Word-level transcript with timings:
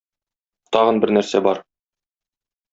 Тагын 0.77 1.01
бер 1.05 1.15
нәрсә 1.19 1.43
бар. 1.51 1.63